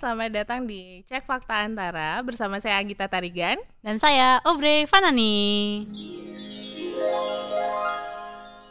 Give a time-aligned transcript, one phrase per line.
[0.00, 5.84] selamat datang di Cek Fakta Antara bersama saya Agita Tarigan dan saya Obre Fanani.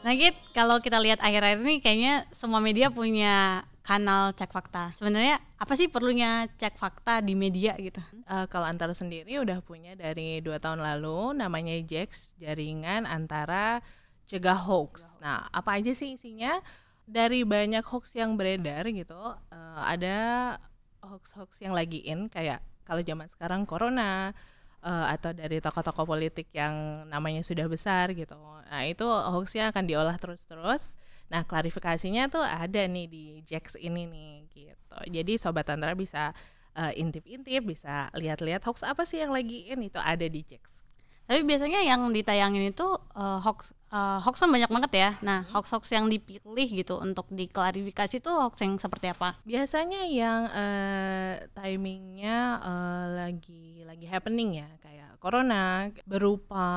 [0.02, 4.89] Nah, Git, kalau kita lihat akhir-akhir ini kayaknya semua media punya kanal cek fakta.
[4.97, 8.02] Sebenarnya apa sih perlunya cek fakta di media gitu?
[8.25, 13.86] Uh, kalau antara sendiri udah punya dari dua tahun lalu, namanya JAX, jaringan antara
[14.25, 15.21] cegah hoax.
[15.21, 16.57] Nah, apa aja sih isinya?
[17.05, 20.57] Dari banyak hoax yang beredar gitu, uh, ada
[21.04, 24.33] hoax-hoax yang lagi in kayak kalau zaman sekarang corona
[24.82, 28.36] uh, atau dari tokoh-tokoh politik yang namanya sudah besar gitu.
[28.69, 30.97] Nah, itu hoaxnya akan diolah terus-terus
[31.29, 34.97] Nah, klarifikasinya tuh ada nih di Jax ini nih gitu.
[35.14, 36.33] Jadi sobat Tantra bisa
[36.73, 40.81] uh, intip-intip, bisa lihat-lihat hoax apa sih yang lagi ini itu ada di Jax.
[41.30, 45.09] Tapi biasanya yang ditayangin itu uh, hoax uh, hoax kan banyak banget ya.
[45.22, 45.52] Nah, hmm.
[45.53, 49.38] hoax-hoax yang dipilih gitu untuk diklarifikasi itu hoax yang seperti apa?
[49.45, 56.67] Biasanya yang uh, timingnya uh, lagi lagi happening ya, kayak corona berupa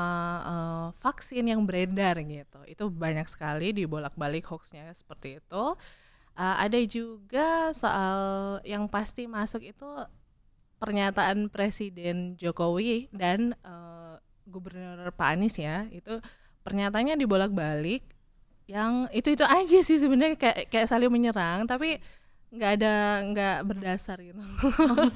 [0.42, 2.60] uh, vaksin yang beredar gitu.
[2.66, 5.64] Itu banyak sekali dibolak-balik hoaxnya seperti itu.
[6.32, 9.84] Uh, ada juga soal yang pasti masuk itu
[10.80, 14.16] pernyataan Presiden Jokowi dan uh,
[14.48, 15.86] Gubernur Pak Anies ya.
[15.92, 16.18] Itu
[16.62, 18.02] pernyataannya dibolak-balik
[18.70, 21.98] yang itu itu aja sih sebenarnya kayak kayak saling menyerang tapi
[22.52, 22.94] nggak ada
[23.32, 24.36] nggak berdasar gitu.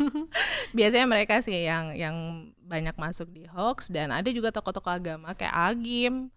[0.76, 2.16] Biasanya mereka sih yang yang
[2.64, 6.32] banyak masuk di hoax dan ada juga tokoh-tokoh agama kayak Agim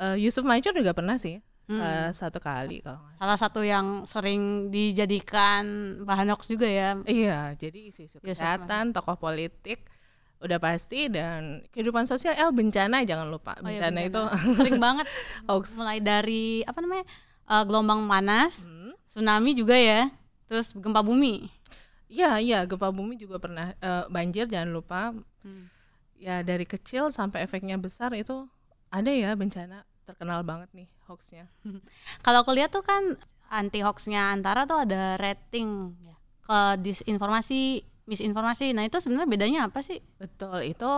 [0.00, 2.10] uh, Yusuf Mansur juga pernah sih hmm.
[2.16, 5.64] satu kali kalau salah satu yang sering dijadikan
[6.08, 6.96] bahan hoax juga ya.
[7.04, 9.84] Iya jadi isu-isu kesehatan tokoh politik
[10.40, 14.00] udah pasti dan kehidupan sosial eh bencana jangan lupa bencana, oh, iya, bencana.
[14.08, 14.22] itu
[14.58, 15.06] sering banget
[15.44, 17.04] hoax mulai dari apa namanya
[17.44, 18.96] uh, gelombang panas hmm.
[19.04, 20.08] tsunami juga ya
[20.50, 21.46] Terus gempa bumi.
[22.10, 25.14] Iya, iya, gempa bumi juga pernah uh, banjir jangan lupa.
[25.46, 25.70] Hmm.
[26.18, 28.50] Ya dari kecil sampai efeknya besar itu
[28.90, 31.46] ada ya bencana terkenal banget nih hoaxnya.
[32.26, 33.14] Kalau aku lihat tuh kan
[33.46, 38.74] anti hoaxnya antara tuh ada rating ya ke disinformasi, misinformasi.
[38.74, 40.02] Nah itu sebenarnya bedanya apa sih?
[40.18, 40.90] Betul itu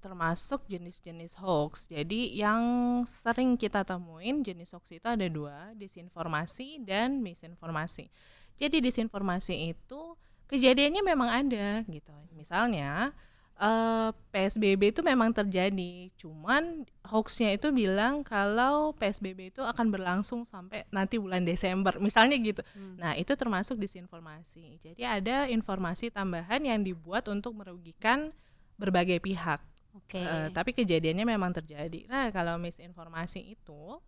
[0.00, 1.90] termasuk jenis-jenis hoax.
[1.90, 2.62] Jadi yang
[3.04, 8.08] sering kita temuin jenis hoax itu ada dua, disinformasi dan misinformasi.
[8.56, 10.16] Jadi disinformasi itu
[10.48, 12.14] kejadiannya memang ada gitu.
[12.32, 13.12] Misalnya
[13.60, 20.48] uh, eh, PSBB itu memang terjadi, cuman hoaxnya itu bilang kalau PSBB itu akan berlangsung
[20.48, 22.64] sampai nanti bulan Desember, misalnya gitu.
[22.72, 22.96] Hmm.
[22.96, 24.80] Nah itu termasuk disinformasi.
[24.80, 28.32] Jadi ada informasi tambahan yang dibuat untuk merugikan
[28.80, 29.60] berbagai pihak.
[30.06, 30.24] Okay.
[30.24, 32.08] Uh, eh, tapi kejadiannya memang terjadi.
[32.08, 34.00] Nah kalau misinformasi itu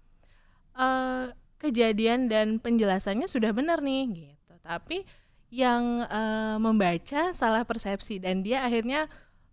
[0.79, 1.29] uh,
[1.61, 5.07] kejadian dan penjelasannya sudah benar nih gitu tapi
[5.53, 9.05] yang uh, membaca salah persepsi dan dia akhirnya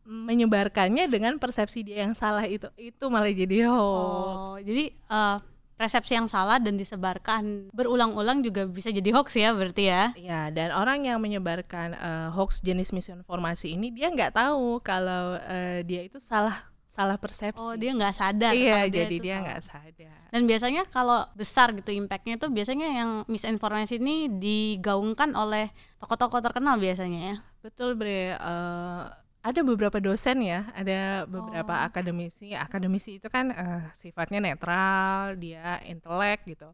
[0.09, 4.33] menyebarkannya dengan persepsi dia yang salah itu itu malah jadi hoax.
[4.41, 5.37] Oh, jadi uh,
[5.77, 10.03] persepsi yang salah dan disebarkan berulang-ulang juga bisa jadi hoax ya berarti ya?
[10.17, 15.79] Ya dan orang yang menyebarkan uh, hoax jenis misinformasi ini dia nggak tahu kalau uh,
[15.85, 17.61] dia itu salah salah persepsi.
[17.61, 18.51] Oh dia nggak sadar.
[18.57, 20.17] Iya jadi dia nggak sadar.
[20.33, 25.69] Dan biasanya kalau besar gitu impactnya itu biasanya yang misinformasi ini digaungkan oleh
[26.01, 27.35] tokoh-tokoh terkenal biasanya ya.
[27.61, 28.35] Betul bre.
[28.41, 29.05] Uh,
[29.39, 31.85] ada beberapa dosen ya, ada beberapa oh.
[31.87, 32.51] akademisi.
[32.51, 36.69] Akademisi itu kan uh, sifatnya netral, dia intelek gitu.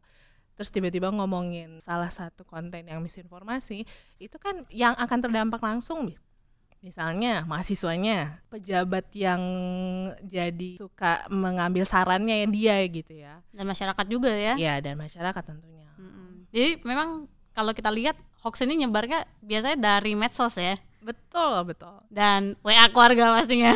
[0.56, 3.86] Terus tiba-tiba ngomongin salah satu konten yang misinformasi,
[4.18, 6.16] itu kan yang akan terdampak langsung
[6.86, 9.42] Misalnya mahasiswanya, pejabat yang
[10.22, 13.42] jadi suka mengambil sarannya yang dia gitu ya.
[13.50, 14.54] Dan masyarakat juga ya.
[14.54, 15.90] Iya, dan masyarakat tentunya.
[15.98, 16.30] Mm-hmm.
[16.54, 20.78] Jadi memang kalau kita lihat hoax ini nyebarnya biasanya dari medsos ya.
[21.06, 22.02] Betul, betul.
[22.10, 23.70] Dan WA keluarga pastinya.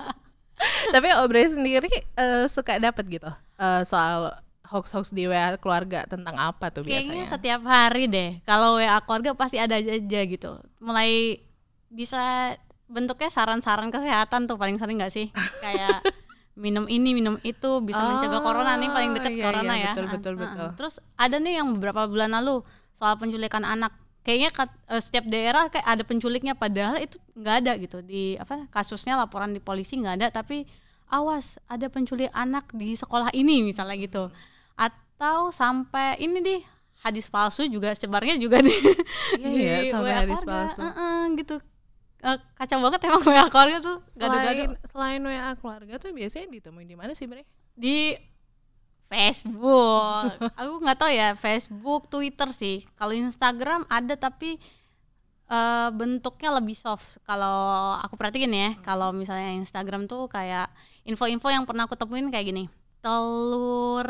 [0.94, 3.28] Tapi Obre sendiri uh, suka dapat gitu
[3.60, 4.32] uh, soal
[4.64, 7.12] hoax-hoax di WA keluarga tentang apa tuh Kayaknya biasanya?
[7.12, 8.30] Kayaknya setiap hari deh.
[8.48, 10.50] Kalau WA keluarga pasti ada aja gitu.
[10.80, 11.42] Mulai
[11.90, 12.54] bisa
[12.90, 15.30] bentuknya saran-saran kesehatan tuh paling sering nggak sih
[15.62, 16.02] kayak
[16.58, 19.92] minum ini minum itu bisa oh, mencegah corona nih paling dekat iya, corona iya, ya
[19.94, 24.50] betul betul uh, betul terus ada nih yang beberapa bulan lalu soal penculikan anak kayaknya
[24.88, 27.98] uh, setiap daerah kayak ada penculiknya padahal itu nggak ada gitu.
[28.04, 30.68] Di apa kasusnya laporan di polisi nggak ada tapi
[31.10, 34.28] awas ada penculik anak di sekolah ini misalnya gitu.
[34.76, 36.60] Atau sampai ini deh
[37.00, 38.72] hadis palsu juga sebarnya juga di
[39.40, 40.80] iya, di iya, sampai hadis palsu.
[40.80, 41.56] Uh -uh, gitu.
[42.20, 46.96] Uh, kacau banget emang WA keluarga tuh selain selain WA keluarga tuh biasanya ditemuin di
[46.96, 47.48] mana sih bre?
[47.72, 48.12] Di
[49.10, 50.38] Facebook.
[50.54, 52.86] Aku nggak tahu ya Facebook Twitter sih.
[52.94, 54.54] Kalau Instagram ada tapi
[55.50, 57.18] eh, bentuknya lebih soft.
[57.26, 60.70] Kalau aku perhatiin ya kalau misalnya Instagram tuh kayak
[61.02, 62.64] info-info yang pernah aku temuin kayak gini.
[63.00, 64.06] Telur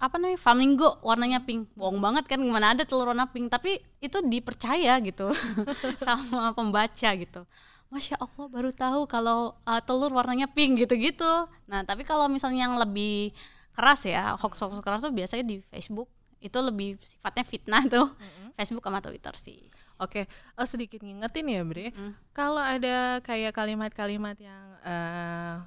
[0.00, 1.70] apa namanya flamingo warnanya pink.
[1.78, 5.30] Bohong banget kan gimana ada telur warna pink tapi itu dipercaya gitu
[6.04, 7.46] sama pembaca gitu.
[7.90, 11.46] Masya Allah baru tahu kalau uh, telur warnanya pink gitu-gitu.
[11.70, 13.34] Nah tapi kalau misalnya yang lebih
[13.80, 18.12] keras ya hoax-hoax keras tuh biasanya di Facebook itu lebih sifatnya fitnah tuh
[18.54, 20.24] Facebook sama Twitter sih Oke,
[20.56, 21.92] oh, sedikit ngingetin ya Bre.
[21.92, 22.16] Mm.
[22.32, 25.60] Kalau ada kayak kalimat-kalimat yang eh,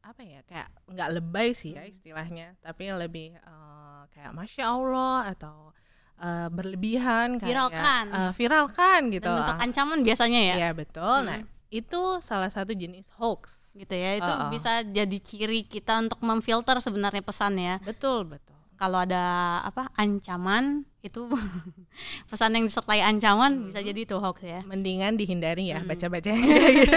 [0.00, 5.76] apa ya kayak nggak lebay sih ya istilahnya, tapi lebih eh, kayak masya Allah atau
[6.16, 8.04] eh, berlebihan kayak Viralkan.
[8.08, 9.28] eh, viralkan gitu.
[9.28, 11.16] dan bentuk Ah, ancaman biasanya ya Iya betul.
[11.28, 11.55] Nah Mm.
[11.68, 13.74] Itu salah satu jenis hoax.
[13.74, 14.48] gitu ya itu Uh-uh.
[14.48, 18.56] bisa jadi ciri kita untuk memfilter sebenarnya pesan ya Betul betul.
[18.74, 19.20] kalau ada
[19.60, 21.28] apa ancaman itu
[22.30, 25.86] pesan yang disertai ancaman bisa jadi itu hoax ya Mendingan dihindari ya Mm.
[25.86, 26.32] baca-baca
[26.78, 26.96] gitu.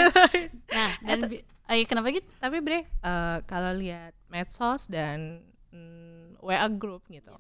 [0.70, 6.66] nah dan bi- eh, kenapa gitu Tapi Bre, eh, kalau lihat medsos dan mm, WA
[6.72, 7.36] group gitu,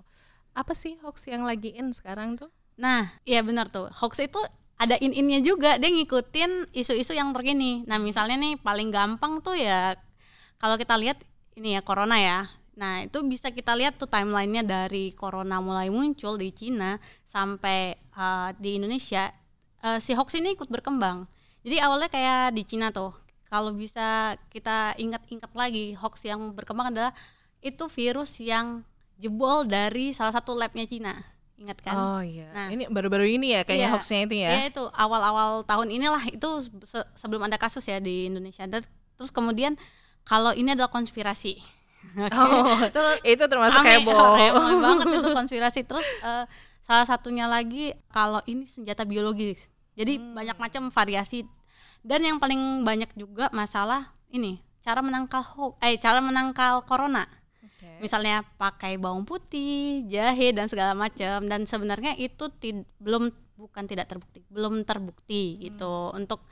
[0.51, 2.51] apa sih hoax yang lagi in sekarang tuh?
[2.75, 4.39] nah iya benar tuh hoax itu
[4.79, 7.83] ada in-innya juga dia ngikutin isu-isu yang terkini.
[7.83, 9.99] Nah misalnya nih paling gampang tuh ya
[10.55, 11.19] kalau kita lihat
[11.59, 12.47] ini ya corona ya.
[12.79, 16.95] Nah itu bisa kita lihat tuh timelinenya dari corona mulai muncul di Cina
[17.27, 19.27] sampai eh, di Indonesia.
[19.83, 21.27] Eh, si hoax ini ikut berkembang.
[21.67, 23.11] Jadi awalnya kayak di Cina tuh.
[23.51, 27.11] Kalau bisa kita ingat-ingat lagi hoax yang berkembang adalah
[27.59, 28.87] itu virus yang
[29.19, 32.67] jebol dari salah satu labnya Cina ingat kan Oh iya, Nah.
[32.71, 33.93] ini baru-baru ini ya kayaknya Iya.
[33.93, 34.49] hoaxnya itu ya.
[34.49, 36.49] Ya itu awal-awal tahun inilah itu
[36.83, 38.63] se- sebelum ada kasus ya di Indonesia.
[38.63, 38.79] Dan
[39.13, 39.75] terus kemudian
[40.23, 41.59] kalau ini adalah konspirasi.
[42.31, 44.15] Oh, Terus itu termasuk rame, heboh.
[44.15, 44.47] rame
[44.81, 45.79] banget itu konspirasi.
[45.83, 46.47] Terus eh,
[46.81, 49.67] salah satunya lagi kalau ini senjata biologis.
[49.93, 50.33] Jadi Hmm.
[50.33, 51.43] banyak macam variasi.
[51.99, 57.27] Dan yang paling banyak juga masalah ini cara menangkal ho- eh cara menangkal corona
[57.97, 58.05] Oke.
[58.05, 64.07] misalnya pakai bawang putih, jahe dan segala macam dan sebenarnya itu tid- belum bukan tidak
[64.07, 66.45] terbukti, belum terbukti gitu untuk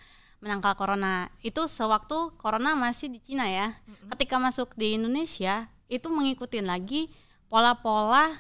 [0.44, 1.32] menangkal corona.
[1.42, 3.74] Itu sewaktu corona masih di Cina ya.
[4.14, 7.08] Ketika masuk di Indonesia itu mengikuti lagi
[7.48, 8.34] pola-pola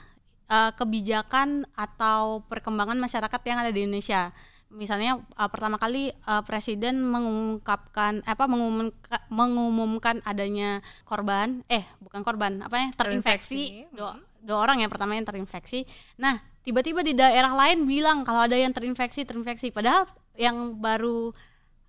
[0.51, 4.35] eh, kebijakan atau perkembangan masyarakat yang ada di Indonesia.
[4.67, 12.59] Misalnya eh, pertama kali eh, presiden mengungkapkan apa mengumumka- mengumumkan adanya korban eh bukan korban
[12.63, 13.87] apa ya terinfeksi.
[13.87, 15.87] Terinfeksi, dua, dua orang yang pertama yang terinfeksi.
[16.19, 19.71] Nah, tiba-tiba di daerah lain bilang kalau ada yang terinfeksi terinfeksi.
[19.71, 20.03] Padahal
[20.35, 21.31] yang baru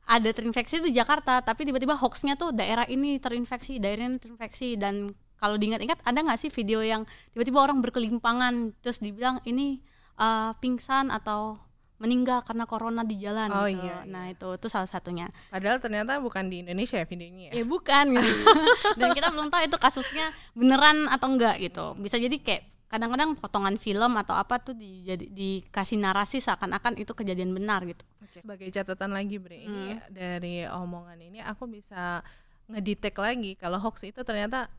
[0.08, 4.80] ada terinfeksi itu di Jakarta, tapi tiba-tiba hoaxnya tuh daerah ini terinfeksi, daerah ini terinfeksi.
[4.80, 7.04] Dan kalau diingat-ingat ada nggak sih video yang
[7.36, 9.84] tiba-tiba orang berkelimpangan terus dibilang ini
[10.16, 11.60] uh, pingsan atau
[11.98, 13.82] meninggal karena corona di jalan Oh, gitu.
[13.82, 15.26] iya, Nah, itu itu salah satunya.
[15.48, 17.52] Padahal ternyata bukan di Indonesia ya videonya ya.
[17.58, 18.42] Ya bukan gitu.
[18.98, 21.94] Dan kita belum tahu itu kasusnya beneran atau enggak gitu.
[21.94, 27.52] Bisa jadi kayak kadang-kadang potongan film atau apa tuh dijadi, dikasih narasi seakan-akan itu kejadian
[27.52, 28.00] benar gitu.
[28.22, 28.40] Oke.
[28.40, 30.00] Sebagai catatan lagi Bre, ini Hmm.
[30.08, 32.22] dari omongan ini aku bisa
[32.64, 34.70] ngedetect lagi kalau hoax itu ternyata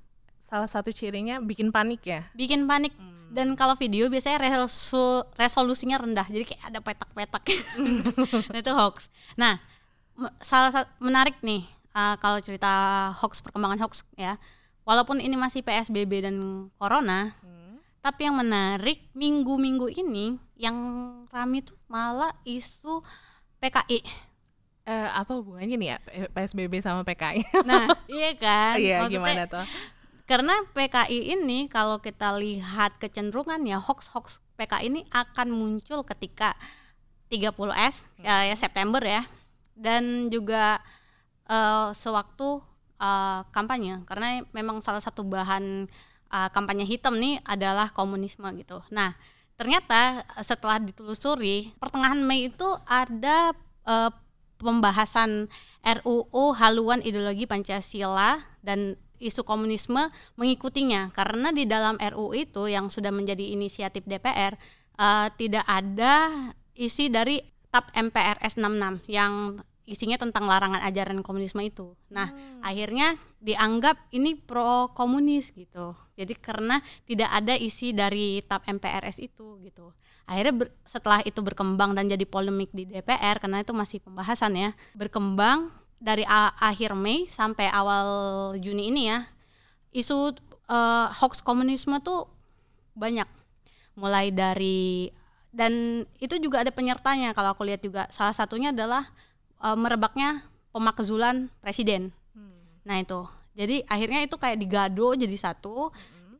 [0.49, 2.25] salah satu cirinya bikin panik ya.
[2.33, 2.97] Bikin panik.
[2.97, 3.29] Hmm.
[3.29, 6.25] Dan kalau video biasanya resu- resolusinya rendah.
[6.25, 7.43] Jadi kayak ada petak-petak.
[8.49, 9.05] nah, itu hoax.
[9.37, 9.61] Nah,
[10.41, 11.61] salah satu menarik nih
[11.93, 12.69] uh, kalau cerita
[13.21, 14.41] hoax perkembangan hoax ya.
[14.81, 16.35] Walaupun ini masih PSBB dan
[16.81, 17.77] corona, Hmm.
[17.99, 20.73] Tapi yang menarik minggu-minggu ini yang
[21.27, 23.03] rame tuh malah isu
[23.59, 23.99] PKI.
[24.87, 25.97] Eh, apa hubungannya nih ya
[26.31, 27.43] PSBB sama PKI?
[27.67, 28.79] Nah, iya kan?
[28.81, 29.65] Iya, Maksudnya, gimana tuh?
[30.29, 36.53] Karena PKI ini kalau kita lihat kecenderungannya hoax-hoax PKI ini akan muncul ketika
[37.33, 39.25] 30S ya, ya September ya.
[39.73, 40.77] Dan juga
[41.49, 42.61] eh, sewaktu
[43.01, 45.89] eh, kampanye karena memang salah satu bahan
[46.29, 48.85] eh, kampanye hitam nih adalah komunisme gitu.
[48.93, 49.17] Nah,
[49.57, 54.11] ternyata eh, setelah ditelusuri pertengahan Mei itu ada eh,
[54.61, 55.49] pembahasan
[55.81, 60.09] RUU haluan ideologi Pancasila dan isu komunisme
[60.39, 64.55] mengikutinya karena di dalam RUU itu yang sudah menjadi inisiatif DPR
[64.99, 66.31] eh, tidak ada
[66.79, 71.97] isi dari TAP MPRS 66 yang isinya tentang larangan ajaran komunisme itu.
[72.13, 72.29] Nah,
[72.61, 75.97] akhirnya dianggap ini pro komunis gitu.
[76.13, 76.77] Jadi karena
[77.09, 79.89] tidak ada isi dari TAP MPRS itu gitu.
[80.29, 84.69] Akhirnya ber- setelah itu berkembang dan jadi polemik di DPR karena itu masih pembahasan ya,
[84.93, 86.23] berkembang dari
[86.57, 88.07] akhir Mei sampai awal
[88.57, 89.27] Juni ini ya.
[89.91, 90.33] Isu
[90.71, 92.25] eh, hoax komunisme tuh
[92.95, 93.27] banyak.
[93.99, 95.11] Mulai dari
[95.49, 99.09] dan itu juga ada penyertanya kalau aku lihat juga salah satunya adalah
[99.61, 102.61] uh, merebaknya pemakzulan presiden Hmm.
[102.85, 103.25] nah itu
[103.57, 105.89] jadi akhirnya itu kayak digado jadi satu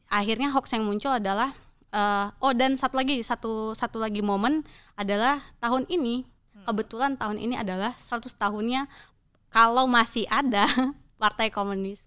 [0.05, 1.49] akhirnya hoax yang muncul adalah
[1.89, 4.61] uh, oh dan satu lagi satu satu lagi momen
[4.93, 6.29] adalah tahun ini
[6.69, 8.85] kebetulan tahun ini adalah 100 tahunnya
[9.49, 10.65] kalau masih ada
[11.21, 11.99] Partai Komunis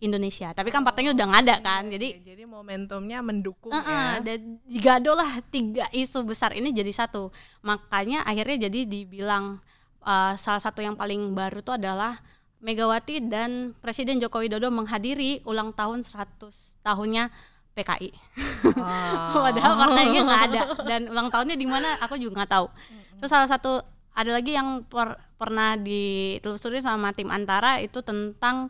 [0.00, 0.56] Indonesia.
[0.56, 4.24] Tapi kan partainya udah nggak ada kan jadi Oke, jadi momentumnya mendukung Heeh, ya.
[4.24, 7.28] dan digado lah tiga isu besar ini jadi satu.
[7.60, 9.60] Makanya akhirnya jadi dibilang
[10.00, 12.16] uh, salah satu yang paling baru itu adalah
[12.60, 17.32] Megawati dan Presiden Joko Widodo menghadiri ulang tahun 100 tahunnya
[17.72, 18.12] PKI
[18.80, 19.40] Oh.
[19.48, 20.60] padahal partainya nggak ada.
[20.84, 22.66] Dan ulang tahunnya di mana aku juga nggak tahu.
[23.20, 23.80] Terus salah satu
[24.20, 28.68] ada lagi yang per- pernah ditelusuri sama tim antara itu tentang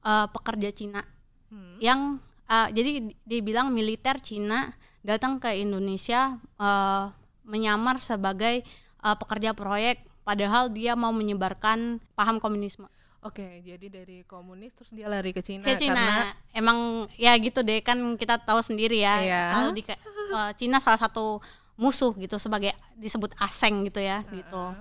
[0.00, 1.02] uh, pekerja Cina
[1.44, 1.78] Hmm.
[1.78, 2.00] yang
[2.44, 8.64] uh, jadi di- dibilang militer Cina datang ke Indonesia uh, menyamar sebagai
[8.98, 12.90] uh, pekerja proyek padahal dia mau menyebarkan paham komunisme
[13.22, 16.16] Oke, jadi dari komunis terus dia lari ke Cina, ke Cina karena
[16.52, 16.78] emang
[17.14, 19.40] ya gitu deh kan kita tahu sendiri ya Iya.
[19.48, 21.38] selalu di uh, Cina salah satu
[21.74, 24.74] musuh gitu sebagai disebut aseng gitu ya gitu.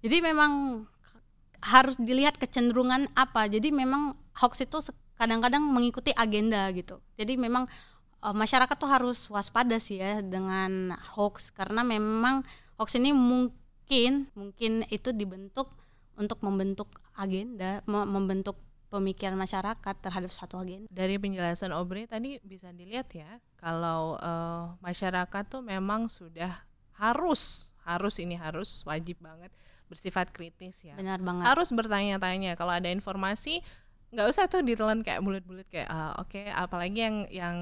[0.00, 0.84] Jadi memang
[1.60, 3.44] harus dilihat kecenderungan apa.
[3.46, 4.80] Jadi memang hoax itu
[5.20, 6.96] kadang-kadang mengikuti agenda gitu.
[7.20, 7.68] Jadi memang
[8.24, 12.40] uh, masyarakat tuh harus waspada sih ya dengan hoax karena memang
[12.80, 15.68] hoax ini mungkin mungkin itu dibentuk
[16.16, 18.56] untuk membentuk agenda me- membentuk
[18.90, 25.44] pemikiran masyarakat terhadap satu agenda dari penjelasan Obri tadi bisa dilihat ya kalau eh, masyarakat
[25.46, 26.66] tuh memang sudah
[26.98, 29.48] harus harus ini harus wajib banget
[29.90, 30.94] bersifat kritis ya.
[30.94, 33.64] benar banget Harus bertanya-tanya kalau ada informasi
[34.10, 37.56] nggak usah tuh ditelan kayak bulat-bulat kayak ah, oke apalagi yang yang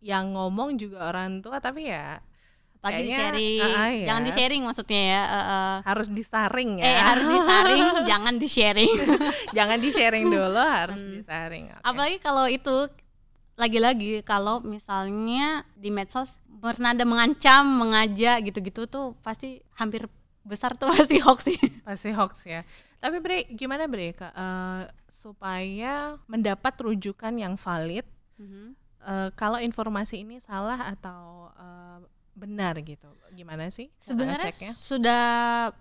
[0.00, 2.24] yang ngomong juga orang tua tapi ya
[2.78, 4.06] apalagi di sharing ah, ah, ya.
[4.06, 5.74] jangan di sharing maksudnya ya eh, eh.
[5.82, 6.84] harus disaring ya.
[6.86, 8.92] eh harus disaring jangan di sharing
[9.58, 11.12] Jangan di sharing dulu, harus Hmm.
[11.18, 11.64] disaring.
[11.74, 11.82] Oke.
[11.82, 12.86] apalagi kalau itu
[13.54, 20.06] lagi-lagi kalau misalnya di medsos pernah ada mengancam mengajak gitu-gitu tuh pasti hampir
[20.46, 22.62] besar tuh pasti hoax sih Pasti hoax ya.
[22.98, 28.06] Tapi Bre, gimana Bre eh, supaya mendapat rujukan yang valid
[29.02, 31.98] eh, kalau informasi ini salah atau eh,
[32.38, 33.10] benar gitu.
[33.34, 33.90] Gimana sih?
[33.98, 35.24] sebenarnya sudah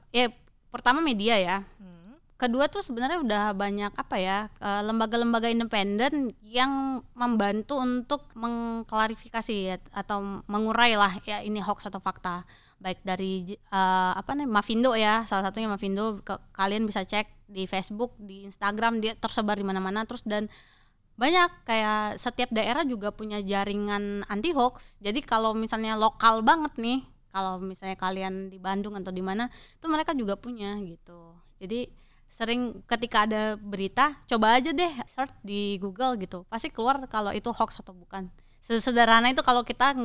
[0.10, 0.28] ya
[0.68, 2.18] pertama media ya Hmm.
[2.36, 9.76] kedua tuh sebenarnya udah banyak apa ya eh, lembaga-lembaga independen yang membantu untuk mengklarifikasi ya,
[9.92, 12.44] atau mengurai lah ya ini hoax atau fakta
[12.78, 17.66] baik dari eh, apa nih Mavindo ya salah satunya Mavindo Ke- kalian bisa cek di
[17.66, 20.46] Facebook di Instagram dia tersebar di mana-mana terus dan
[21.18, 27.02] banyak kayak setiap daerah juga punya jaringan anti hoax jadi kalau misalnya lokal banget nih
[27.34, 31.90] kalau misalnya kalian di Bandung atau di mana itu mereka juga punya gitu jadi
[32.30, 37.50] sering ketika ada berita coba aja deh search di Google gitu pasti keluar kalau itu
[37.50, 38.30] hoax atau bukan
[38.62, 39.98] sesederhana itu kalau kita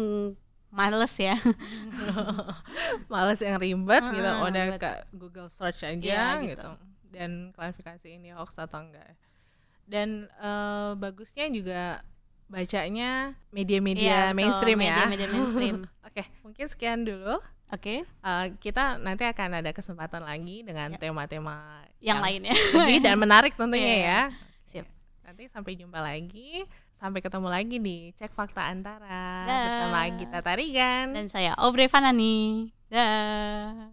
[0.72, 1.36] males ya
[3.12, 4.80] Males yang ribet gitu, Ah, udah ribet.
[4.80, 6.56] ke Google search aja Iya, gitu.
[6.56, 6.70] gitu.
[7.12, 9.12] Dan klarifikasi ini hoax atau enggak.
[9.84, 11.82] Dan eh, bagusnya juga
[12.46, 14.86] bacanya media-media Iya, betul, mainstream ya.
[14.92, 17.40] media-media mainstream Oke, mungkin sekian dulu.
[17.68, 20.98] oke Eh, kita nanti akan ada kesempatan lagi dengan Ya.
[20.98, 24.02] tema-tema yang lain ya lebih dan menarik tentunya Iya.
[24.04, 24.22] ya.
[24.70, 24.86] Siap.
[25.24, 26.66] Nanti sampai jumpa lagi.
[26.92, 29.64] Sampai ketemu lagi di Cek Fakta Antara Dah.
[29.66, 31.10] bersama Gita Tarigan.
[31.12, 33.90] dan saya Aubrey Fanani dah